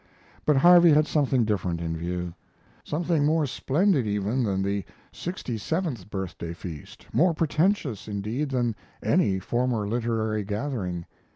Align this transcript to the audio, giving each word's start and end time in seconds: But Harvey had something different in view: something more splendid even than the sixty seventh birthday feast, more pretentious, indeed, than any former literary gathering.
But 0.47 0.55
Harvey 0.57 0.89
had 0.93 1.05
something 1.05 1.45
different 1.45 1.79
in 1.79 1.95
view: 1.95 2.33
something 2.83 3.23
more 3.23 3.45
splendid 3.45 4.07
even 4.07 4.43
than 4.43 4.63
the 4.63 4.83
sixty 5.11 5.59
seventh 5.59 6.09
birthday 6.09 6.53
feast, 6.53 7.05
more 7.13 7.35
pretentious, 7.35 8.07
indeed, 8.07 8.49
than 8.49 8.75
any 9.03 9.37
former 9.37 9.87
literary 9.87 10.43
gathering. 10.43 11.05